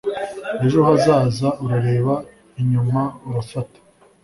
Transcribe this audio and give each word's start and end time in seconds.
ejo 0.65 0.79
hazaza 0.87 1.47
Urareba 1.63 2.15
inyuma 2.61 3.01
urafata 3.27 3.79